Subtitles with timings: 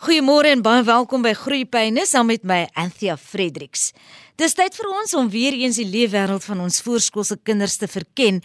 [0.00, 3.90] Goeiemôre en baie welkom by Groeipyne saam met my Anthea Fredericks.
[4.40, 8.38] Dis tyd vir ons om weer eens die leefwêreld van ons voorskoolse kinders te verken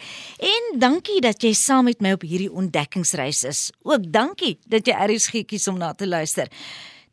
[0.49, 3.62] en dankie dat jy saam met my op hierdie ontdekkingsreis is.
[3.88, 6.52] Ook dankie dat jy eers geetjies om na te luister.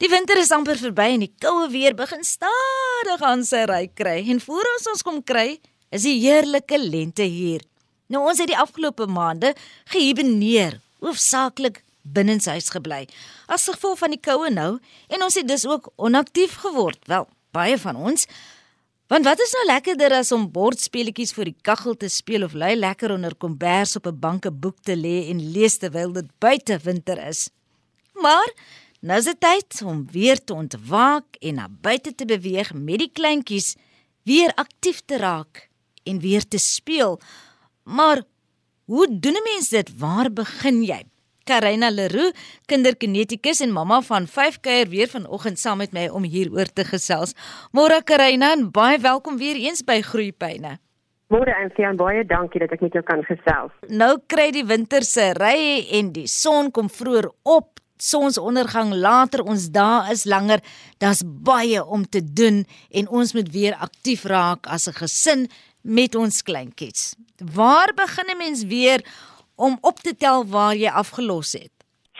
[0.02, 4.16] Die winter is amper verby en die koue weer begin stadig aan sy ry kry
[4.26, 5.60] en voor ons ons kom kry,
[5.94, 7.62] is die heerlike lente hier.
[8.10, 9.54] Nou ons het die afgelope maande
[9.94, 13.06] gehiberneer, hoofsaaklik binnenshuis gebly
[13.46, 14.78] as gevolg van die koue nou
[15.08, 16.98] en ons het dus ook onaktief geword.
[17.06, 18.26] Wel, baie van ons.
[19.12, 22.72] Want wat is nou lekkerder as om bordspeletjies voor die kaggel te speel of lui
[22.78, 26.78] lekker onder kombers op 'n bank 'n boek te lê en lees terwyl dit buite
[26.78, 27.50] winter is.
[28.14, 28.48] Maar
[29.00, 33.10] nou is dit tyd om weer te ontwaak en na buite te beweeg met die
[33.12, 33.76] kleintjies,
[34.22, 35.68] weer aktief te raak
[36.02, 37.20] en weer te speel.
[37.82, 38.22] Maar
[38.84, 39.98] hoe doen 'n mens dit?
[39.98, 41.02] Waar begin jy?
[41.44, 42.32] Karina Leroux,
[42.70, 47.34] kinderkinetikus en mamma van 5 kuier weer vanoggend saam met my om hieroor te gesels.
[47.72, 50.78] Môre Karina, baie welkom weer eens by Groeipyne.
[51.32, 53.72] Môre Ansie, baie dankie dat ek met jou kan gesels.
[53.88, 57.80] Nou kry die winter se ry en die son kom vroeër op.
[58.02, 60.58] Sonsondergang later, ons dae is langer.
[60.98, 65.48] Daar's baie om te doen en ons moet weer aktief raak as 'n gesin
[65.82, 67.14] met ons kleintjies.
[67.38, 69.00] Waar begin 'n mens weer
[69.56, 71.72] om op te tel waar jy afgelos het.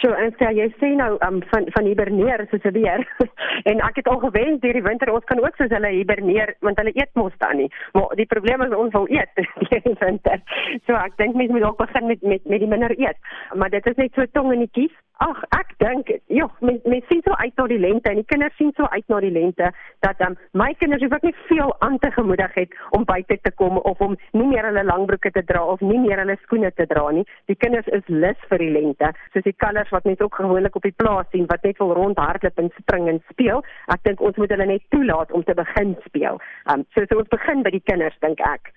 [0.02, 3.04] So en sê jy sê nou um, van van hiberneer soos 'n beer.
[3.70, 6.80] en ek het al gewen deur die winter ons kan ook soos hulle hiberneer want
[6.80, 7.70] hulle eet mos dan nie.
[7.92, 9.30] Maar die probleem is ons wil eet
[9.68, 10.42] deur die winter.
[10.86, 13.18] So ek dink mense moet ook begin met met met die minder eet.
[13.54, 14.96] Maar dit is net so tong in die kies.
[15.20, 18.56] Ag, ek dink, ja, mense men sien so uit na die lente en die kinders
[18.58, 19.68] sien so uit na die lente
[20.02, 23.52] dat um, my kinders hoef ek nie veel aan te gemoedig het om buite te
[23.60, 26.88] kom of om nie meer hulle langbroeke te dra of nie meer hulle skoene te
[26.90, 27.26] dra nie.
[27.52, 30.88] Die kinders is lus vir die lente, soos die kinders wat net ook gewoonlik op
[30.88, 33.62] die plaas sien wat net wil rondhardloop en spring en speel.
[33.94, 36.40] Ek dink ons moet hulle net toelaat om te begin speel.
[36.72, 38.72] Um so so ons begin by die kinders dink ek.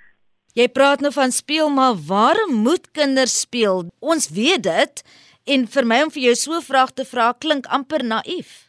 [0.56, 3.90] Jy praat nou van speel, maar waarom moet kinders speel?
[4.00, 5.02] Ons weet dit
[5.46, 8.66] en vir my om vir jou so 'n vraag te vra klink amper naïef.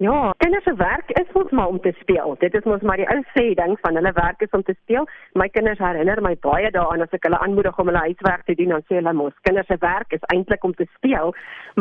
[0.00, 2.36] Ja, kinders se werk is mos maar om te speel.
[2.38, 5.04] Dit is mos maar die ou sê ding van hulle werk is om te speel.
[5.34, 8.72] My kinders herinner my baie daaraan as ek hulle aanmoedig om hulle huiswerk te doen,
[8.72, 11.34] dan sê hulle mos kinders se werk is eintlik om te speel.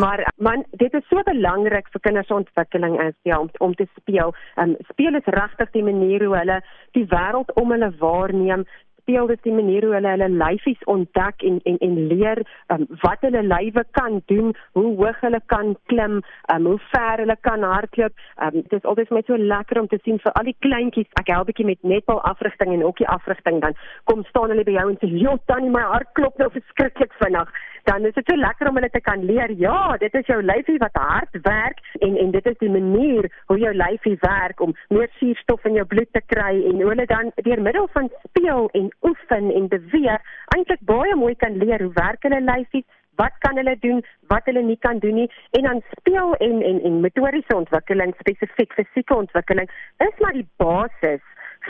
[0.03, 3.87] Maar man, dit is so belangrik vir kinders se ontwikkeling is ja om om te
[4.01, 4.35] speel.
[4.59, 6.59] Um speel is regtig die manier hoe hulle
[6.99, 8.67] die wêreld om hulle waarneem
[9.09, 12.41] speel dit die manier hoe hulle hulle lyfies ontdek en en en leer
[12.73, 16.19] um, wat hulle lywe kan doen, hoe hoog hulle kan klim,
[16.53, 18.13] um, hoe ver hulle kan hardloop.
[18.43, 21.09] Um, dit is altyd vir my so lekker om te sien vir al die kleintjies.
[21.21, 23.77] Ek help bietjie met netbal afrigting en hokkie afrigting dan
[24.11, 27.49] kom staan hulle by jou en sê, "Jo, tannie, my hart klop nou verskriklik vinnig."
[27.89, 29.51] Dan is dit so lekker om hulle te kan leer.
[29.57, 33.57] Ja, dit is jou lyfie wat hard werk en en dit is die manier hoe
[33.57, 37.61] jou lyfie werk om meer suurstof in jou bloed te kry en hulle dan deur
[37.61, 40.21] middel van speel en oefen en beweeg
[40.55, 42.87] eintlik baie mooi kan leer hoe werk hulle lyfies,
[43.19, 46.79] wat kan hulle doen, wat hulle nie kan doen nie en dan speel en en
[46.87, 49.69] en motoriese ontwikkeling, spesifiek fisieke ontwikkeling
[50.07, 51.25] is maar die basis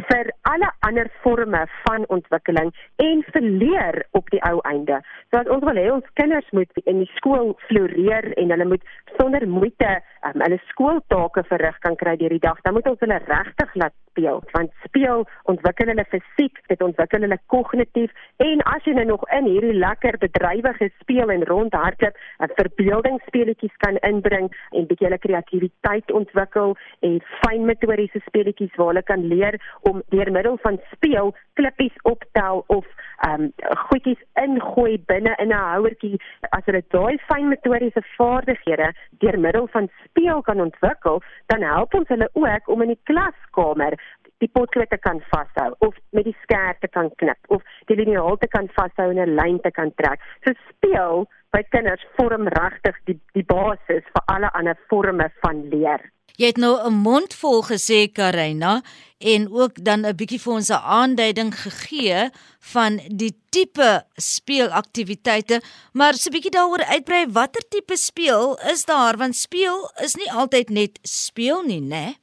[0.09, 2.71] vir alle ander forme van ontwikkeling
[3.03, 4.99] en verleer op die ou einde.
[5.29, 8.85] So as ons wil hê ons kinders moet in die skool floreer en hulle moet
[9.17, 9.95] sonder moeite
[10.27, 13.95] um, hulle skooltake verrig kan kry deur die dag, dan moet ons hulle regtig laat
[14.19, 14.43] speel.
[14.51, 19.45] Want speel ontwikkel hulle fisiek, dit ontwikkel hulle kognitief en as jy nou nog in
[19.45, 26.75] hierdie lekker bedrywige speel en rondhardloop, 'n verbeeldingsspeletjies kan inbring en bietjie hulle kreatiwiteit ontwikkel
[27.01, 32.85] en fynmotoriese speletjies waar hulle kan leer om deur middel van speel klippies optel of
[33.27, 33.47] ehm um,
[33.87, 36.19] goedjies ingooi binne in 'n houertjie
[36.57, 38.87] as hulle daai fynmotoriese vaardighede
[39.23, 41.21] deur middel van speel kan ontwikkel,
[41.51, 43.99] dan help ons hulle ook om in die klaskamer
[44.43, 47.61] die potlood te kan vashou of met die skerp te kan knip of
[47.91, 50.19] die liniaal te kan vashou en 'n lyn te kan trek.
[50.45, 56.01] So speel by kinders vorm regtig die die basis vir alle ander forme van leer.
[56.39, 58.81] Jy het nou 'n mond vol gesê Karina
[59.17, 62.29] en ook dan 'n bietjie vir ons 'n aanduiding gegee
[62.73, 65.61] van die tipe speelaktiwiteite,
[65.93, 70.31] maar so 'n bietjie daaroor uitbrei watter tipe speel is daar want speel is nie
[70.31, 72.15] altyd net speel nie, né?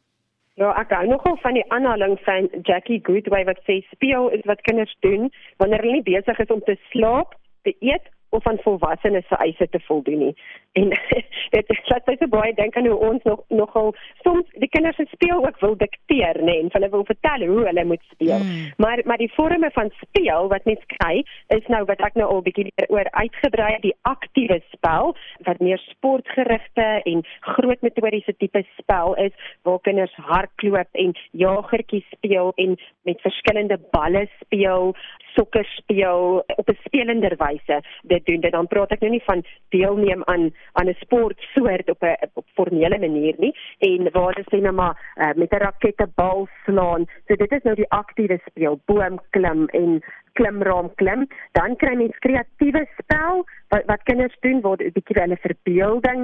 [0.57, 4.63] Ja, ek hou nogal van die aanhaling van Jackie Goodway wat sê speel is wat
[4.65, 5.29] kinders doen
[5.61, 7.35] wanneer hulle nie besig is om te slaap,
[7.69, 10.35] te eet of aan volwassenes se eise te voldoen nie.
[10.77, 10.93] En
[11.57, 13.95] dit laat my so baie dink aan hoe ons nog nogal
[14.25, 17.85] soms die kinders se speel ook wil dikteer, nê, en hulle wil vertel hoe hulle
[17.93, 18.39] moet speel.
[18.45, 18.73] Mm.
[18.83, 21.25] Maar maar die vorme van speel wat mens kry
[21.59, 25.15] is nou wat ek nou al bietjie oor uitgebrei die aktiewe spel
[25.49, 27.25] wat meer sportgerigte en
[27.57, 29.33] groot metodiese tipe spel is
[29.63, 32.77] waar kinders hardloop en jagertjies speel en
[33.09, 34.95] met verskillende balle speel
[35.37, 38.41] sokker speel op 'n spelender wyse dit doen.
[38.41, 42.99] Dit dan praat ek nou nie van deelneem aan aan 'n sportsoort op 'n formele
[42.99, 47.07] manier nie en waar hulle sê nou maar uh, met 'n rakette bal slaan.
[47.27, 50.03] So dit is nou die aktiewe speel boom klim en
[50.39, 51.27] klimraam klim
[51.59, 53.45] dan kry mens kreatiewe spel
[53.75, 56.23] wat wat kinders doen waar 'n bietjie hulle verbeelding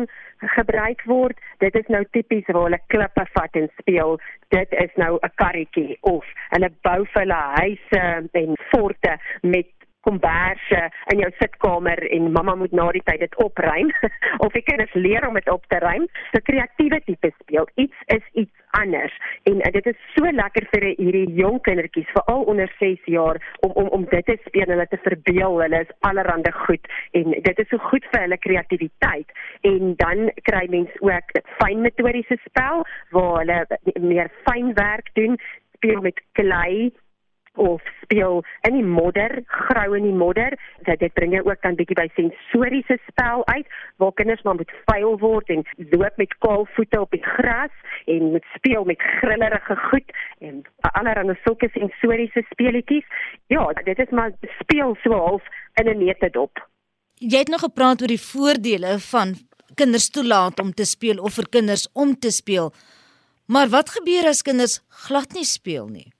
[0.57, 1.37] gebruik word.
[1.59, 4.19] Dit is nou tipies waar hulle klippe vat en speel.
[4.49, 6.25] Dit is nou 'n karretjie of
[6.55, 9.71] hulle bou vir hulle huise en forte met
[10.07, 10.81] komberse
[11.15, 13.93] in jou sitkamer en mamma moet na die tyd dit opruim
[14.45, 16.09] of die kinders leer om dit op te ruim.
[16.33, 17.69] So kreatiewe tipe speel.
[17.75, 19.15] Iets is iets anders
[19.49, 23.75] en uh, dit is so lekker vir hierdie jong kindertjies veral onder 6 jaar om
[23.83, 25.59] om om dit te speel en hulle te verbeel.
[25.61, 29.35] Hulle is allerhande goed en dit is so goed vir hulle kreatiwiteit.
[29.69, 33.61] En dan kry mens ook fyn metodiese spel waar hulle
[34.01, 35.39] meer fyn werk doen
[35.83, 36.93] speel met klei
[37.55, 40.57] of speel in die modder, grou in die modder.
[40.87, 43.67] Dat dit bring jou ook dan bietjie by sensoriese spel uit
[43.97, 47.75] waar kinders maar moet vuil word en loop met kaal voete op die gras
[48.07, 53.07] en moet speel met grillerige goed en allerlei sulke sensoriese speletjies.
[53.47, 55.43] Ja, dit is maar speel so half
[55.75, 56.69] in 'n netedop.
[57.15, 59.35] Jy het nog gepraat oor die voordele van
[59.75, 62.73] kinders toelaat om te speel of vir kinders om te speel.
[63.47, 66.12] Maar wat gebeur as kinders glad nie speel nie?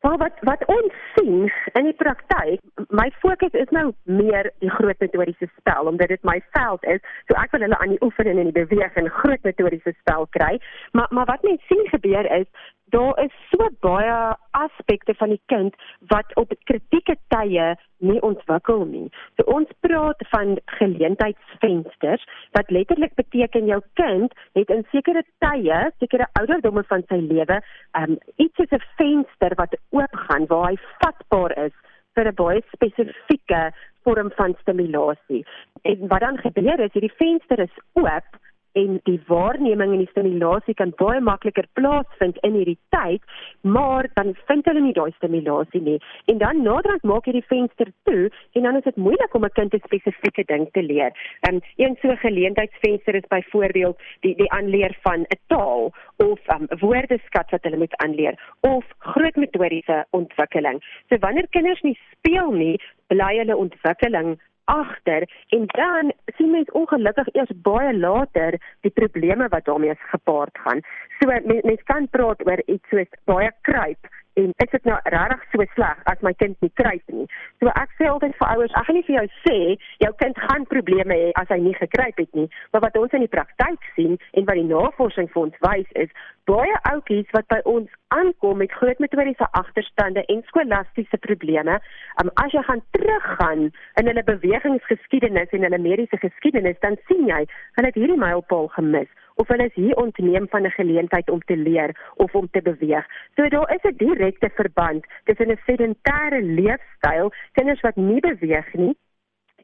[0.00, 4.96] Maar wat wat ons sien in die praktyk, my fokus is nou meer die groot
[4.98, 7.02] metodiese spel omdat dit my veld is.
[7.28, 10.54] So ek wil hulle aan die oefen en die beweeg en groot metodiese spel kry.
[10.96, 12.48] Maar maar wat mense sien gebeur is
[12.90, 15.74] daar is so baie aspekte van die kind
[16.12, 19.08] wat op kritieke tye nie ontwikkel nie.
[19.36, 22.24] So ons praat van geleentheidsvensters
[22.56, 27.60] wat letterlik beteken jou kind het in sekere tye, sekere ouderdomme van sy lewe,
[28.00, 31.74] um, iets soos 'n venster wat oopgaan waar hy vatbaar is
[32.14, 33.72] vir 'n baie spesifieke
[34.04, 35.46] vorm van stimulasie.
[35.82, 38.26] En wat dan gebeur is hierdie venster is oop
[38.72, 43.22] en die waarneming en die stimulasie kan baie makliker plaasvind in hierdie tyd,
[43.62, 45.98] maar dan vind hulle nie daai stimulasie nie.
[46.32, 49.56] En dan naderhand maak jy die venster toe en dan is dit moeilik om 'n
[49.58, 51.12] kind 'n spesifieke ding te leer.
[51.40, 56.66] Ehm um, een so geleentheidsvenster is byvoorbeeld die die aanleer van 'n taal of 'n
[56.70, 60.82] um, woordeskat wat hulle moet aanleer of groot metodiese ontwikkeling.
[61.08, 64.38] So wanneer kinders nie speel nie, bly hulle ontwikkeling
[64.74, 65.26] agter
[65.56, 70.80] en dan sien mens ongelukkig eers baie later die probleme wat daarmee gepaard gaan.
[71.18, 75.42] So mens, mens kan praat oor iets soos baie kruip en is dit nou regtig
[75.52, 77.26] so sleg as my kind nie kruip nie.
[77.60, 79.58] So ek sê altyd vir ouers, ek gaan nie vir jou sê
[80.04, 83.26] jou kind gaan probleme hê as hy nie gekruip het nie, maar wat ons in
[83.26, 86.14] die praktyk sien en wat die navorsing vir ons wys is,
[86.48, 91.78] baie ouetjies wat by ons aankom met groot metodiese agterstande en skolastiese probleme,
[92.22, 93.66] um, as jy gaan teruggaan
[94.00, 97.42] in hulle bewegingsgeskiedenis en hulle mediese geskiedenis, dan sien jy
[97.76, 99.10] hulle het hierdie mylpaal gemis
[99.40, 103.06] of hulle is hier ontneem van 'n geleentheid om te leer of om te beweeg.
[103.36, 108.96] So daar is 'n direkte verband tussen 'n sedentêre leefstyl, kinders wat nie beweeg nie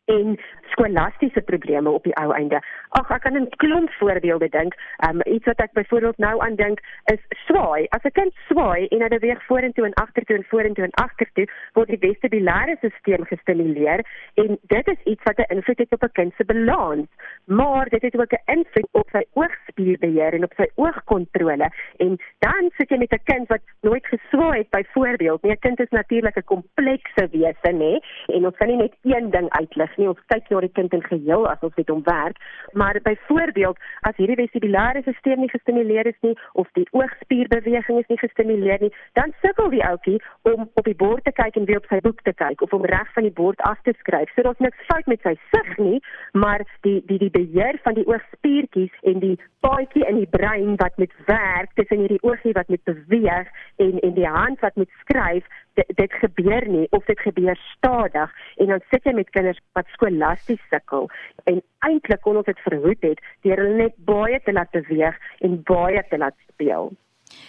[0.07, 0.39] en
[0.71, 2.61] skolastiese probleme op die ou einde.
[2.89, 4.75] Ag, ek kan 'n klomp voorbeelde dink.
[5.09, 7.87] Um iets wat ek byvoorbeeld nou aan dink is swaai.
[7.89, 11.89] As 'n kind swaai en hy beweeg vorentoe en agtertoe en vorentoe en agtertoe, word
[11.89, 16.33] die vestibulêre stelsel gestimuleer en dit is iets wat 'n invloed het op 'n kind
[16.37, 17.09] se balans.
[17.45, 21.71] Maar dit het ook 'n invloed op sy oogspierbeheer en op sy oogkontrole.
[21.97, 25.43] En dan sit jy met 'n kind wat nooit geswaai het byvoorbeeld.
[25.43, 28.01] 'n Kind is natuurlik 'n komplekse wese, nê?
[28.27, 30.09] En ons kan nie net een ding uitlig nie.
[30.09, 32.41] Ons kyk na die kind in geheel as ons met hom werk.
[32.73, 38.21] Maar byvoorbeeld, as hierdie vestibulêre stelsel nie gestimuleer is nie of die oogspierbeweging is nie
[38.21, 41.91] gestimuleer nie, dan sukkel die ouetjie om op die bord te kyk en weer op
[41.91, 44.33] sy boek te kyk of om reg van die bord af te skryf.
[44.35, 46.01] So daar's niks fout met sy sig nie,
[46.33, 49.37] maar die die die beheer van die oogspiertjies en die
[49.67, 53.49] paadjie in die brein wat met werk tussen hierdie oogie wat met beweeg
[53.83, 55.45] en en die hand wat met skryf
[55.79, 59.89] dit, dit gebeur nie of dit gebeur stadig en dan sit jy met kinders wat
[59.95, 61.11] skolasties sukkel
[61.45, 65.61] en eintlik kon ons dit verhoed het deur hulle net baie te laat beweeg en
[65.69, 66.93] baie te laat speel.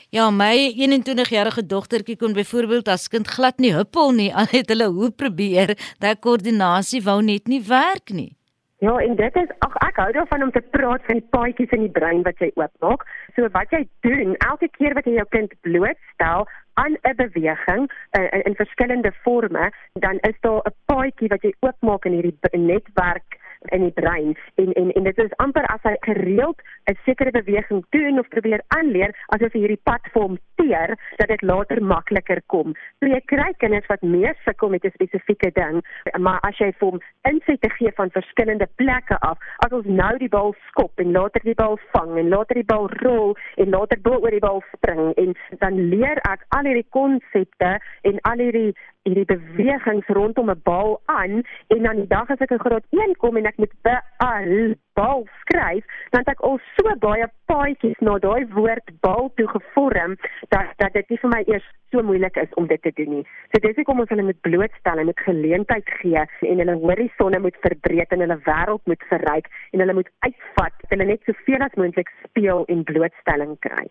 [0.10, 4.32] Ja, my 21-jarige dogtertjie kon byvoorbeeld as kind glad nie huppel nie.
[4.34, 8.37] Al het hulle hoe probeer, dat koördinasie wou net nie werk nie.
[8.80, 11.88] Ja, en dit is ag ek hou daarvan om te praat van die paadjies in
[11.88, 13.08] die brein wat jy oopmaak.
[13.34, 16.46] So wat jy doen, elke keer wat jy jou kind blootstel
[16.78, 21.54] aan 'n beweging uh, in, in verskillende forme, dan is daar 'n paadjie wat jy
[21.60, 23.40] oopmaak in hierdie netwerk
[23.72, 26.62] in die brein en en en dit is amper as hy gereeld
[26.92, 31.28] 'n sekere beweging doen of probeer aanleer asof hy hierdie pad vir hom teer dat
[31.28, 32.74] dit later makliker kom.
[33.00, 35.82] So jy kry kinders wat meer sukkel met 'n spesifieke ding,
[36.20, 40.30] maar as jy vir hom insette gee van verskillende plekke af, as ons nou die
[40.30, 44.20] bal skop en later die bal vang en later die bal rol en later bo
[44.20, 48.74] oor die bal spring en dan leer ek al hierdie konsepte en al hierdie
[49.08, 51.42] hierdie bewegings rondom 'n bal aan
[51.74, 55.26] en dan die dag as ek in graad 1 kom en ek moet beal bal
[55.42, 60.16] skryf, dan het ek al so baie paadjies na daai woord bal toe gevorm
[60.54, 63.26] dat dat dit nie vir my eers so moeilik is om dit te doen nie.
[63.52, 67.62] So dis hoekom ons hulle moet blootstel en met geleentheid gee en hulle horisonne moet
[67.68, 72.12] verbreek en hulle wêreld moet verryk en hulle moet uitvat, hulle net soveel as moontlik
[72.26, 73.86] speel en blootstelling kry.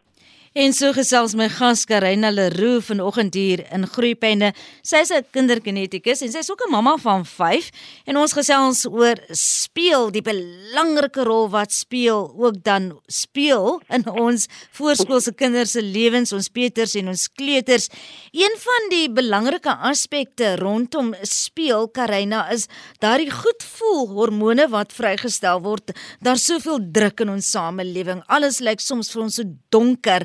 [0.57, 4.55] En so gesels my gas Karina Leroux vanoggend hier in Groepyne.
[4.81, 7.71] Sy is 'n kindergenetikus en sy is ook 'n mamma van 5
[8.07, 14.49] en ons gesels oor speel, die belangrike rol wat speel ook dan speel in ons
[14.73, 17.89] voorskoolse kinders se lewens, ons peters en ons kleuters.
[18.33, 22.67] Een van die belangrike aspekte rondom speel Karina is
[22.99, 25.93] daardie goed voel hormone wat vrygestel word.
[26.23, 28.23] Daar's soveel druk in ons samelewing.
[28.27, 30.25] Alles lyk soms vir ons so donker.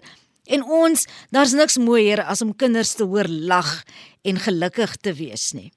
[0.50, 3.84] En ons, daar's niks mooier as om kinders te hoor lag
[4.24, 5.72] en gelukkig te wees nie.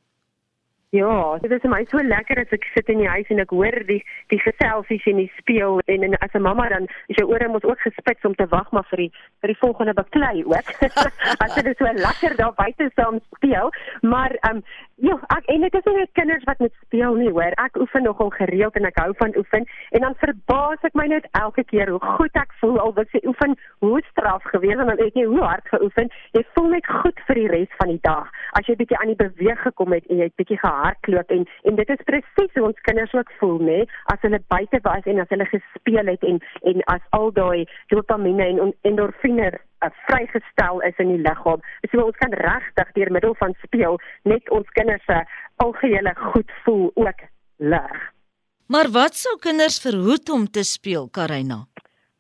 [0.94, 3.50] Ja, dit is vir my so lekker as ek sit in die huis en ek
[3.50, 3.99] hoor die
[4.30, 7.66] die geselsies en die speel en, en as 'n mamma dan is jou ore mos
[7.66, 9.11] ook gespits om te wag maar vir die
[9.42, 10.71] vir die volgende baklei ook.
[11.44, 14.64] as dit so lekker daar buite saam speel, maar ehm um,
[14.96, 17.54] ja, ek en dit is nie net kinders wat met speel nie, hoor.
[17.62, 21.26] Ek oefen nogal gereeld en ek hou van oefen en dan verbaas ek my net
[21.40, 25.02] elke keer hoe goed ek voel al wat se oefen hoe straf gewees en dan
[25.02, 26.10] ek jy hoe hard geoefen.
[26.38, 28.30] Jy voel net goed vir die res van die dag.
[28.58, 31.94] As jy bietjie aan die beweeg gekom het en jy bietjie hardloop en en dit
[31.96, 33.82] is presies hoe ons kinders ook voel nê
[34.12, 38.46] as hulle buite was en as hulle gespeel het en en as al daai dopamine
[38.46, 39.52] en endorfine
[39.84, 41.62] uh, vrygestel is in die liggaam.
[41.92, 45.20] So ons kan regtig deur middel van speel net ons kinders se
[45.62, 47.24] algehele goed voel ook
[47.56, 48.02] lig
[48.66, 51.64] Maar wat sou kinders verhoed om te speel Karina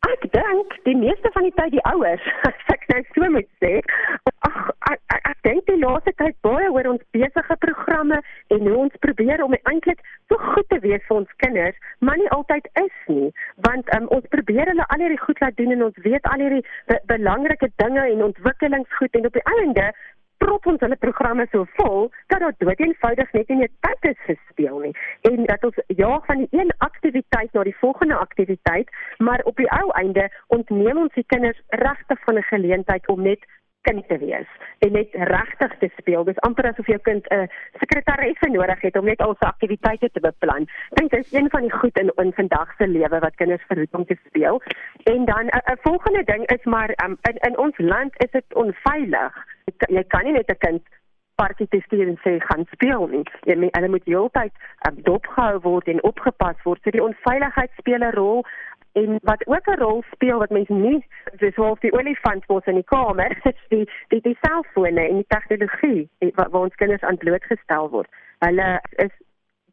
[0.04, 2.24] Ek dink die meeste van die tyd die ouers.
[2.74, 3.78] Ek nou so moet sê
[4.44, 4.56] ag
[4.90, 8.18] ek, ek, ek dink die laaste tyd baie oor ons besige programme
[8.54, 12.30] en hoe ons probeer om eintlik so goed te wees vir ons kinders, maar nie
[12.36, 13.30] altyd is nie,
[13.66, 16.64] want um, ons probeer hulle al hierdie goed laat doen en ons weet al hierdie
[16.90, 19.88] be belangrike dinge en ontwikkelingsgoed en op die einde
[20.44, 24.38] prop ons hulle programme so vol dat dit dood eenvoudig net nie tyd is vir
[24.50, 24.92] speel nie.
[25.30, 28.92] En dat ons jaag van die een aktiwiteit na die volgende aktiwiteit
[29.24, 33.40] maar op die ou einde ontneem ons die kinders regtig van 'n geleentheid om net
[33.88, 34.48] kind te wees
[34.84, 36.24] en net regtig te speel.
[36.28, 37.48] Dis amper asof jou kind 'n
[37.82, 40.68] sekretaresse nodig het om net al sy aktiwiteite te beplan.
[40.98, 43.94] Dink dit is een van die goed in in vandag se lewe wat kinders verhoed
[43.94, 44.62] om te speel.
[45.04, 49.32] En dan 'n volgende ding is maar um, in in ons land is dit onveilig.
[49.88, 50.82] Jy kan nie net 'n kind
[51.34, 53.22] party te stuur en sê gaan speel nie.
[53.48, 54.52] Jy moet hulle moet heeltyd
[54.88, 56.82] um, dopgehou word en opgepas word.
[56.82, 58.44] So die onveiligheid speel 'n rol
[58.94, 61.06] en wat ook 'n rol speel wat mense nie
[61.42, 65.30] dis half die olifant mos in die kamer is die die die selfone en die
[65.34, 68.10] tegnologie wat waar ons kinders aan blootgestel word.
[68.38, 69.14] Hulle is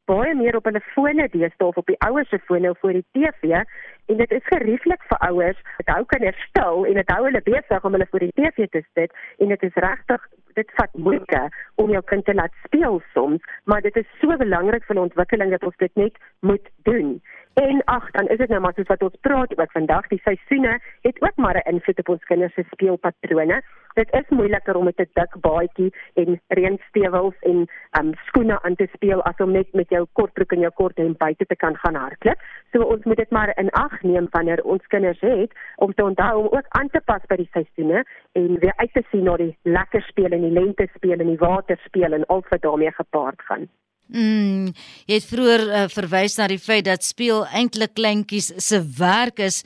[0.06, 3.06] baie meer op hulle fone deesdae of op die ouers se fone of voor die
[3.12, 3.62] TV
[4.06, 5.60] en dit is gerieflik vir ouers.
[5.78, 8.84] Dit hou kinders stil en dit hou hulle besig om hulle voor die TV te
[8.94, 11.42] sit en dit is regtig dit vat moeite
[11.76, 15.64] om jou kind te laat speel soms, maar dit is so belangrik vir ontwikkeling dat
[15.64, 17.14] ons dit net moet doen.
[17.54, 20.78] En ag, dan is dit nou maar soos wat ons praat oor vandag, die seisoene
[21.02, 23.62] het ook maar 'n invloed op ons kinders se speelpatrone.
[23.94, 27.68] Dit is moeiliker om met 'n dik baadjie en reënstewels en
[28.00, 31.18] um skoene aan te speel as om net met jou kortbroek en jou kort hemp
[31.18, 32.40] buite te kan gaan hardloop.
[32.72, 36.40] So ons moet dit maar in ag neem wanneer ons kinders het om te onthou
[36.40, 39.58] om ook aan te pas by die seisoene en weer uit te sien na die
[39.62, 43.42] lekker speel en die lente speel en die water speel en al wat daarmee gepaard
[43.42, 43.70] gaan.
[44.12, 44.74] Mm,
[45.08, 49.62] jy het vroeër uh, verwys na die feit dat speel eintlik kleintjies se werk is,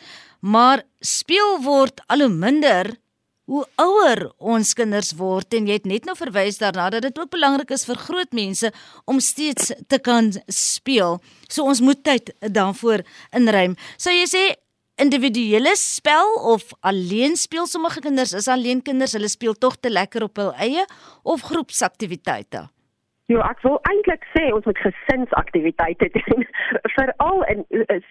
[0.46, 2.92] maar speel word al hoe minder
[3.50, 7.30] hoe ouer ons kinders word en jy het net nou verwys daarna dat dit ook
[7.34, 8.72] belangrik is vir groot mense
[9.06, 11.20] om steeds te kan speel.
[11.50, 13.06] So ons moet tyd daarvoor
[13.38, 13.78] inruim.
[13.98, 14.44] So jy sê
[15.02, 20.26] individuele spel of alleen speel sommige kinders is alleen kinders hulle speel tog te lekker
[20.30, 20.86] op hul eie
[21.24, 22.66] of groepsaktiwiteite
[23.26, 26.44] Ja, ek wil eintlik sê ons moet gesinsaktiwiteite doen.
[26.94, 27.64] Veral in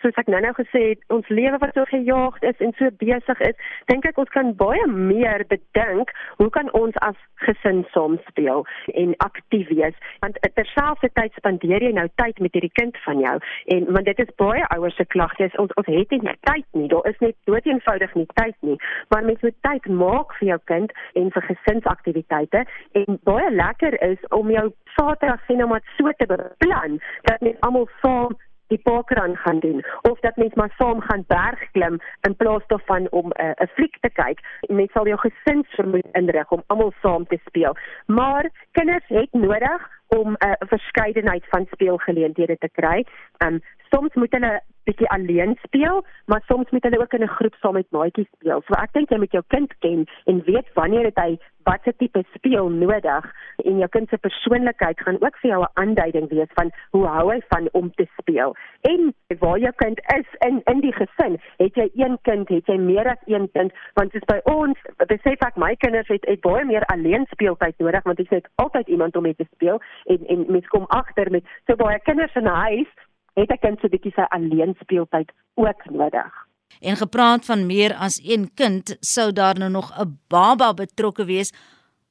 [0.02, 3.68] soos ek nou-nou gesê het, ons lewe wat so gejaagd is en so besig is,
[3.87, 8.66] dink ek ons kan baie meer bedink hoe kan ons as gesin saam speel
[9.04, 9.94] en aktief wees?
[10.25, 13.37] Want terselfdertyd spandeer jy nou tyd met hierdie kind van jou
[13.76, 16.90] en want dit is baie ouers se klagtes ons ons het nie tyd nie.
[16.90, 18.80] Daar is net doeteenvoudig nie tyd nie.
[19.14, 22.66] Maar mens moet tyd maak vir jou kind en vir gesinsaktiwiteite
[23.04, 24.66] en baie lekker is om jou
[24.97, 28.37] Saterdag sien om dit so te beplan dat mens almal saam
[28.73, 33.31] die parkrun gaan doen of dat mens maar saam gaan bergklim in plaas daarvan om
[33.31, 34.39] eh, 'n uh, fliek te kyk.
[34.61, 37.77] Mens sal jou gesin vermoed inrig om almal saam te speel.
[38.07, 43.07] Maar kinders het nodig om 'n uh, verskeidenheid van speelgeleenthede te kry.
[43.39, 47.55] Um soms moet hulle bietjie alleen speel, maar soms moet hulle ook in 'n groep
[47.55, 48.63] saam met maatjies speel.
[48.67, 52.23] So ek dink jy moet jou kind ken en weet wanneer dit hy watter tipe
[52.35, 53.25] speel nodig
[53.65, 57.33] en jou kind se persoonlikheid gaan ook vir jou 'n aanduiding wees van hoe hou
[57.33, 58.57] hy van om te speel.
[58.81, 62.77] En waar jou kind is in in die gesin, het jy een kind, het jy
[62.77, 66.65] meer as een kind, want dis by ons, besef ek my kinders het, het baie
[66.65, 70.45] meer alleen speeltyd nodig want is net altyd iemand om mee te speel en en
[70.49, 72.91] mens kom agter met so baie kinders in 'n huis
[73.35, 76.33] het 'n kind so 'n bietjie sy alleen speeltyd ook nodig.
[76.81, 81.53] En gepraat van meer as een kind, sou daar nou nog 'n baba betrokke wees.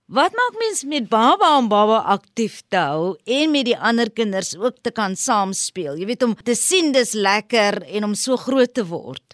[0.06, 4.58] Wat maak mens met baba om baba aktief te hou en met die ander kinders
[4.58, 5.98] ook te kan saamspeel?
[5.98, 9.33] Jy weet om te sien dis lekker en om so groot te word.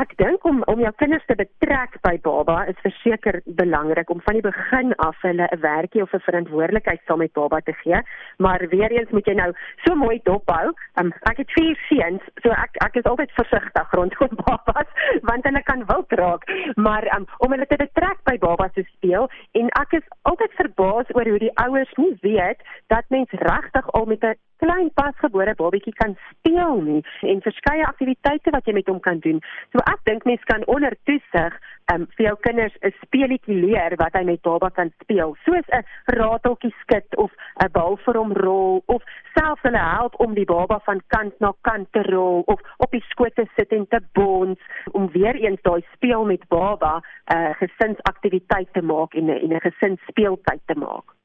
[0.00, 4.38] Ek dink om om jou kinders te betrek by baba is verseker belangrik om van
[4.38, 8.00] die begin af hulle 'n werkie of 'n verantwoordelikheid saam met baba te gee.
[8.38, 9.52] Maar weer eens moet jy nou
[9.84, 10.72] so mooi dophou.
[10.96, 14.88] Um, ek het vier seuns, so ek ek is altyd versigtig rondom babas
[15.22, 16.42] want hulle kan wild raak.
[16.76, 21.06] Maar um, om hulle te betrek by baba se speel en ek is altyd verbaas
[21.12, 22.60] oor hoe die ouers nie weet
[22.92, 28.50] dat mens regtig al met 'n klein pasgebore babatjie kan speel nie en verskeie aktiwiteite
[28.54, 29.40] wat jy met hom kan doen.
[29.72, 31.56] So ek dink mens kan onder toesig
[31.92, 35.84] um, vir jou kinders 'n speletjie leer wat hy met baba kan speel, soos 'n
[36.18, 37.30] rateltjie skit of
[37.64, 39.02] 'n bal vir hom rol of
[39.34, 43.04] selfs hulle help om die baba van kant na kant te rol of op die
[43.08, 44.58] skoot te sit en te bons
[44.92, 49.60] om weer eens daai speel met baba 'n uh, gesinsaktiwiteit te maak en 'n 'n
[49.60, 51.21] gesinsspeeltyd te maak.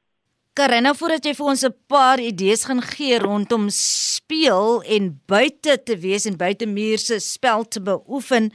[0.58, 5.96] Karina, voordat jy vir ons 'n paar idees gaan gee rondom speel en buite te
[5.96, 8.52] wees en buite muur se spel te beoefen,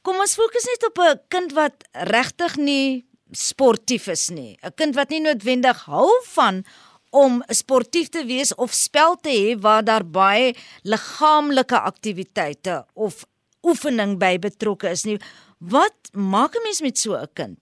[0.00, 4.56] Kom ons fokus net op 'n kind wat regtig nie sportief is nie.
[4.64, 6.64] 'n Kind wat nie noodwendig hou van
[7.10, 13.26] om sportief te wees of spel te hê waar daar baie liggaamlike aktiwiteite of
[13.62, 15.18] oefening by betrokke is nie.
[15.58, 17.58] Wat maak 'n mens met so 'n kind?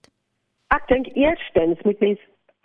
[0.69, 2.19] Ek dink eerstens moet mens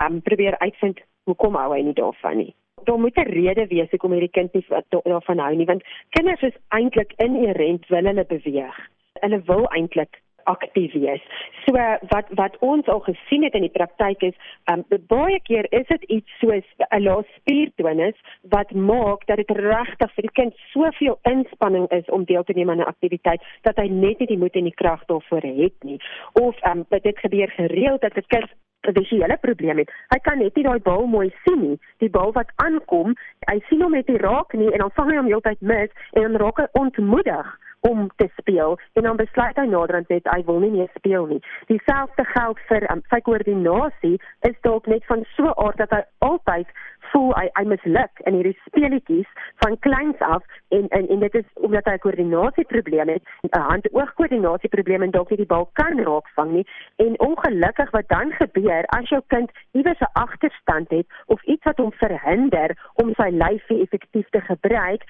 [0.06, 2.54] um, probeer uitvind hoekom hou hy nie daarvan nie.
[2.84, 6.56] Daar moet 'n rede wees hoekom hierdie kind nie daarvan hou nie, want kinders is
[6.68, 8.76] eintlik inherënt wil hulle beweeg
[9.20, 11.22] hulle wil eintlik aktief wees.
[11.64, 11.72] So
[12.10, 14.34] wat wat ons al gesien het in die praktyk is,
[14.72, 18.18] um, baie keer is dit iets soos 'n lae spiertonus
[18.54, 22.70] wat maak dat dit regtig vir die kind soveel inspanning is om deel te neem
[22.70, 26.00] aan 'n aktiwiteit dat hy net nie die moed en die krag daarvoor het nie.
[26.32, 28.52] Of um, dit gebeur gereeld dat 'n kind
[28.92, 29.90] visuele probleem het.
[30.12, 31.78] Hy kan net nie daai bal mooi sien nie.
[31.98, 33.14] Die bal wat aankom,
[33.48, 36.22] hy sien hom net nie raak nie en dan vang hy hom heeltyd mis en
[36.22, 40.60] dan raak hy ontmoedig om te speel en dan besluit hy naderhand net hy wil
[40.62, 41.40] nie meer speel nie.
[41.68, 44.14] Dieselfde geld vir um, sy koördinasie
[44.48, 46.68] is dalk net van so 'n aard dat hy altyd
[47.12, 49.30] voel hy hy misluk in hierdie speletjies
[49.64, 55.02] van kleins af en en en dit is omdat hy 'n koördinasieprobleem het, 'n hand-oog-koördinasieprobleem
[55.02, 56.66] en dalk nie die bal kan raakvang nie.
[56.96, 61.78] En ongelukkig wat dan gebeur as jou kind iewers 'n agterstand het of iets wat
[61.78, 65.02] hom verhinder om sy lyfie effektief te gebruik,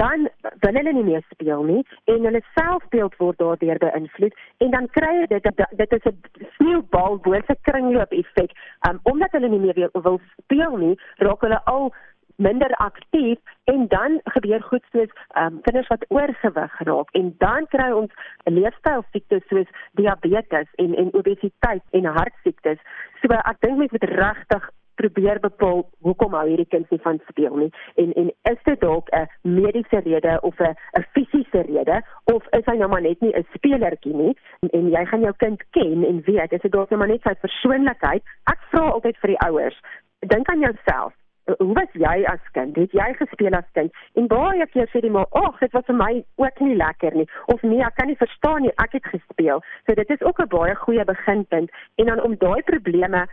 [0.00, 0.28] dan
[0.60, 5.12] wil hulle nie meer speel nie en hulle selfbeeld word daardeur beïnvloed en dan kry
[5.18, 5.48] jy dit
[5.80, 8.50] dit is 'n sneeubal bo se kringloop effek
[8.88, 10.94] um, omdat hulle nie meer wil speel nie
[11.26, 11.92] raak hulle al
[12.40, 17.08] minder aktief en dan gebeur goed soos um, kinders wat oorgewig raak.
[17.10, 18.12] En dan kry ons
[18.44, 19.68] leefstylsiektes soos
[20.00, 22.80] diabetes en en obesiteit en hartsiektes.
[23.20, 27.56] So ek dink mense moet regtig probeer bepaal hoekom hou hierdie kind nie van speel
[27.56, 27.70] nie.
[28.00, 32.66] En en is dit dalk 'n mediese rede of 'n 'n fisiese rede of is
[32.66, 34.36] hy nou maar net nie 'n spelertjie nie?
[34.60, 37.22] En, en jy gaan jou kind ken en weet is dit dalk nou maar net
[37.22, 38.22] sy persoonlikheid?
[38.44, 39.80] Ek vra altyd vir die ouers
[40.20, 41.12] dink aan jouself
[41.58, 42.76] hoe was jy as kind?
[42.76, 43.92] Het jy gespeel as kind?
[44.14, 47.28] En baie keer sê die ma, "Ag, dit was vir my ook nie lekker nie."
[47.46, 49.62] Of nee, ek kan nie verstaan nie, ek het gespeel.
[49.86, 53.26] So dit is ook 'n baie goeie beginpunt en dan om daai probleme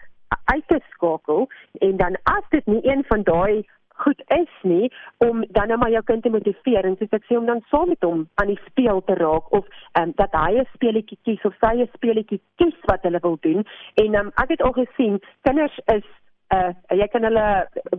[0.46, 1.50] uit te skakel
[1.80, 3.66] en dan as dit nie een van daai
[3.98, 7.38] goed is nie om dan nou maar jou kind te motiveer en soos ek sê
[7.38, 9.66] om dan saam met hom aan die speel te raak of
[10.00, 13.66] um, dat hy 'n speletjie kies of sy 'n speletjie kies wat hulle wil doen
[14.04, 16.08] en um, ek het al gesien kinders is
[16.56, 17.46] uh jy kan hulle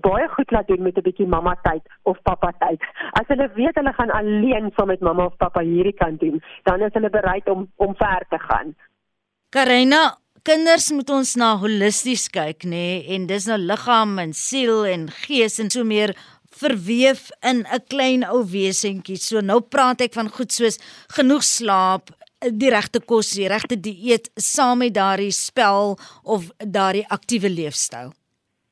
[0.04, 2.80] baie goed laat doen met 'n bietjie mamma tyd of pappa tyd.
[3.20, 6.82] As hulle weet hulle gaan alleen saam met mamma of pappa hierdie kan doen, dan
[6.82, 8.74] is hulle bereid om om ver te gaan.
[9.50, 14.84] Karina, kinders moet ons na holisties kyk nê nee, en dis nou liggaam en siel
[14.86, 16.14] en gees en so meer
[16.60, 19.16] verweef in 'n klein ou wesentjie.
[19.16, 20.78] So nou praat ek van goed soos
[21.16, 27.50] genoeg slaap, die regte kos, die regte dieet saam met daardie spel of daardie aktiewe
[27.50, 28.12] leefstyl.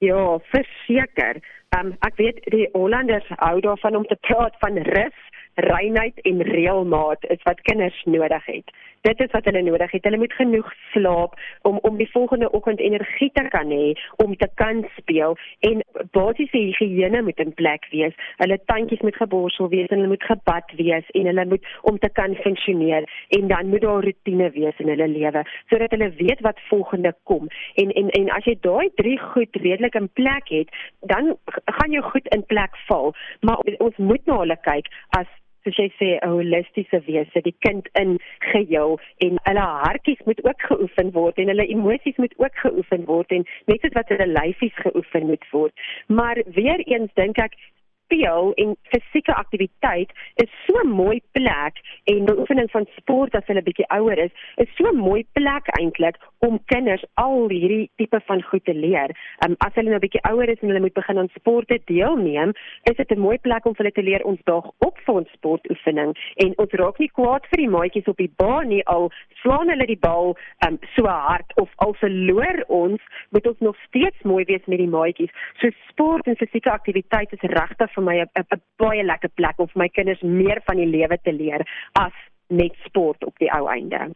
[0.04, 1.40] Ja, verseker.
[1.76, 5.25] Um, ek weet die Hollanders hou daarvan om te praat van rus,
[5.56, 8.74] reinheid en reëlmaat is wat kinders nodig het
[9.06, 10.04] dit is wat hulle nodig het.
[10.04, 11.34] Hulle moet genoeg slaap
[11.68, 13.92] om om die volgende oggend energie te kan hê
[14.24, 15.36] om te kan speel
[15.68, 15.82] en
[16.16, 18.16] basiese higiëne moet in plek wees.
[18.42, 22.10] Hulle tandjies moet geborsel wees en hulle moet gebad wees en hulle moet om te
[22.20, 26.66] kan funksioneer en dan moet daar rotine wees in hulle lewe sodat hulle weet wat
[26.68, 27.48] volgende kom.
[27.74, 32.04] En en en as jy daai drie goed redelik in plek het, dan gaan jou
[32.10, 33.14] goed in plek val.
[33.40, 35.30] Maar ons moet na hulle kyk as
[35.66, 38.18] soos jy sê 'n holistiese wese, die kind in
[38.52, 43.30] geheel en hulle hartjies moet ook geoefen word en hulle emosies moet ook geoefen word
[43.30, 45.72] en net soos wat hulle lyfies geoefen moet word.
[46.06, 47.58] Maar weer eens dink ek
[48.06, 50.10] speel en fisieke aktiwiteit
[50.42, 54.68] is so 'n mooi plek en beoefening van sport as hulle bietjie ouer is, is
[54.76, 59.10] so 'n mooi plek eintlik om kinders al hierdie tipe van goed te leer.
[59.44, 62.96] Um, as hulle nou bietjie ouer is en hulle moet begin aan sporte deelneem, is
[62.96, 66.52] dit 'n mooi plek om hulle te leer ons daag op vir ons sportoefening en
[66.56, 69.10] ons raak nie kwaad vir die maatjies op die baan nie al
[69.42, 74.22] slaan hulle die bal um, so hard of al verloor ons, moet ons nog steeds
[74.22, 75.30] mooi wees met die maatjies.
[75.60, 79.82] So sport en fisieke aktiwiteit is regtig vir my 'n baie lekker plek om vir
[79.82, 82.12] my kinders meer van die lewe te leer as
[82.48, 84.12] net sport op die ou einde.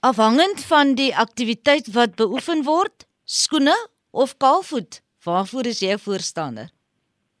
[0.00, 3.74] Afhangend van die aktiwiteit wat beoefen word, skoene
[4.12, 6.70] of kaalvoet, waarvoor is jy voorstander?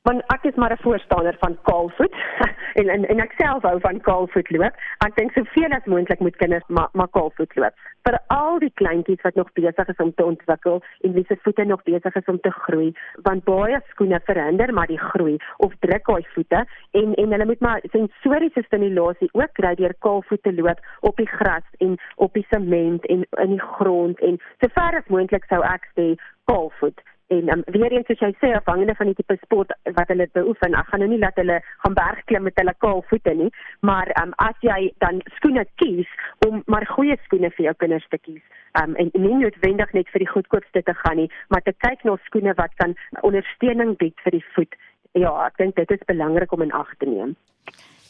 [0.06, 2.14] Want ek is maar 'n voorstander van kaalvoet
[2.78, 4.74] en en en ek self hou van kaalvoet loop.
[5.06, 7.74] Ek dink soveel as moontlik moet kinders maar maar kaalvoet loop.
[8.06, 11.64] Vir al die kleintjies wat nog besig is om te ontwikkel en wie se voete
[11.64, 12.92] nog besig is om te groei,
[13.22, 17.60] want baie skoene verhinder maar die groei of druk daai voete en en hulle moet
[17.60, 22.46] maar sensoriese stimulasie ook kry deur kaalvoet te loop op die gras en op die
[22.50, 26.14] sement en in die grond en sover as moontlik sou ek sê
[26.44, 30.28] kaalvoet en um, weer eens soos jy sê afhangende van die tipe sport wat hulle
[30.38, 33.48] beoefen ek gaan nou nie laat hulle gaan bergklim met hulle kaal voete nie
[33.88, 36.12] maar um, as jy dan skoene kies
[36.46, 38.42] om maar goeie skoene vir jou kinders te kies
[38.82, 42.14] um, en nie noodwendig net vir die goedkoopste te gaan nie maar te kyk na
[42.28, 42.94] skoene wat kan
[43.26, 44.78] ondersteuning bied vir die voet.
[45.18, 47.34] Ja ek dink dit is belangrik om in ag te neem.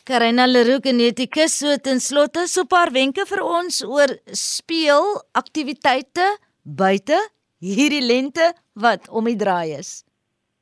[0.06, 6.26] Karina Leroux genetikus so ten slotte so 'n paar wenke vir ons oor speel aktiwiteite
[6.62, 7.18] buite
[7.62, 10.02] hierdie lente wat om die draai is?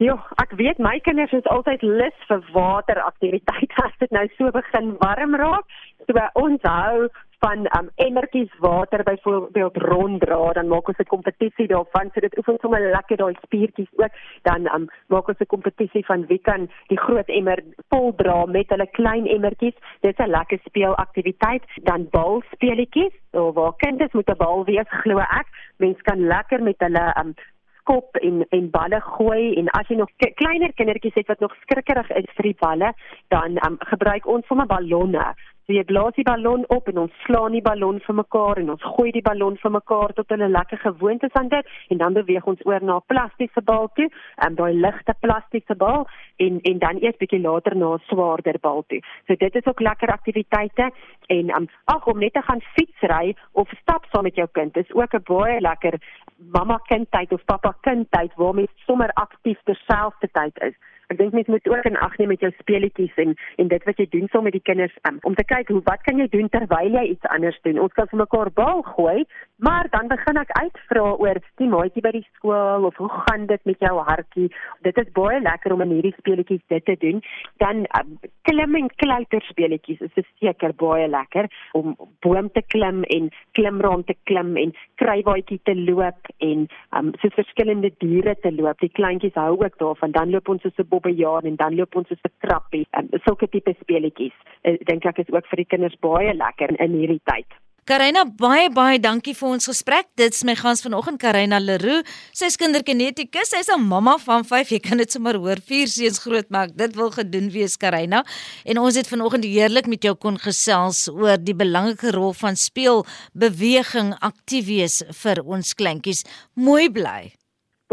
[0.03, 4.95] Ja, ek weet my kinders is altyd lus vir wateraktiwiteite as dit nou so begin
[5.03, 5.67] warm raak.
[6.09, 7.09] So ons hou
[7.45, 12.11] van um emmertjies water byvoorbeeld ronddra, dan maak ons 'n kompetisie daarvan.
[12.13, 14.15] So dit oefen sommer lekker daai spiertjies ook.
[14.43, 18.69] Dan um maak ons 'n kompetisie van wie kan die groot emmer vol dra met
[18.69, 19.77] hulle klein emmertjies.
[20.01, 21.65] Dit is 'n lekker speelaktiwiteit.
[21.83, 25.49] Dan balspeletjies, so waar kinders moet 'n bal wees, glo ek.
[25.77, 27.35] Mens kan lekker met hulle um
[27.81, 32.11] skop en en balle gooi en as jy nog kleiner kindertjies het wat nog skrikkerig
[32.11, 32.93] is vir die balle,
[33.29, 35.35] dan um, gebruik ons sommer ballonne.
[35.65, 38.83] So jy blaas die ballon op en ons slaan die ballon vir mekaar en ons
[38.97, 42.45] gooi die ballon vir mekaar tot hulle lekker gewoond is aan dit en dan beweeg
[42.53, 44.11] ons oor na 'n plastiese bal toe,
[44.45, 46.05] en daai ligte plastiese bal
[46.37, 49.01] en en dan eers bietjie later na 'n swaarder bal toe.
[49.27, 50.91] So dit is ook lekker aktiwiteite
[51.29, 54.93] en um, ag om net te gaan fietsry of stap saam met jou kind is
[54.93, 55.95] ook 'n baie lekker
[56.53, 60.77] mamma kind tyd of pappa kind tyd waar mens sommer aktief terselfdertyd is
[61.15, 64.01] Ek dink mens moet ook in ag neem met jou speletjies en en dit wat
[64.01, 66.49] jy doen saam met die kinders um, om te kyk hoe wat kan jy doen
[66.51, 67.79] terwyl jy iets anders doen.
[67.79, 69.23] Ons kan vir mekaar bal gooi,
[69.63, 73.63] maar dan begin ek uitvra oor die maatjie by die skool of hoe gaan dit
[73.71, 74.49] met jou hartjie?
[74.83, 77.23] Dit is baie lekker om in hierdie speletjies dit te doen.
[77.63, 81.47] Dan um, klim en klouter speletjies is seker baie lekker
[81.79, 81.95] om
[82.27, 86.67] boom te klim en klimraam te klim en krywaadjie te loop en
[86.99, 88.83] um, so verskillende diere te loop.
[88.83, 90.15] Die kleintjies hou ook daarvan.
[90.19, 92.87] Dan loop ons soos 'n bobbejaan en dan loop ons soos 'n krappie.
[92.99, 94.37] Um, sulke tipe speletjies.
[94.63, 97.47] Uh, dink ek is ook vir die kinders baie lekker in, in hierdie tyd.
[97.85, 100.07] Karina baie baie dankie vir ons gesprek.
[100.17, 102.03] Dit's my gans vanoggend Karina Leroux.
[102.33, 103.51] Sy's kinderkinetikus.
[103.51, 104.71] Sy's 'n mamma van 5.
[104.71, 106.75] Jy kan dit sommer hoor, vier seuns grootmaak.
[106.77, 108.25] Dit wil gedoen wees Karina.
[108.65, 113.05] En ons het vanoggend heerlik met jou kon gesels oor die belangrike rol van speel,
[113.35, 116.25] beweging, aktief wees vir ons kleintjies.
[116.55, 117.44] Mooi bly.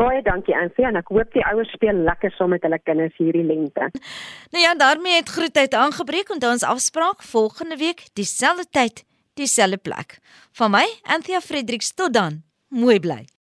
[0.01, 3.43] Baie dankie Ansie en ek hoop die ouers speel lekker saam met hulle kinders hierdie
[3.45, 3.89] lente.
[4.53, 9.03] Nou ja, daarmee het groetheid aangebreek en ons afspraak volgende week dieselfde tyd
[9.39, 10.17] dieselfde plek.
[10.57, 12.41] Van my, Anthea Fredericks tot dan.
[12.73, 13.21] Mooi bly.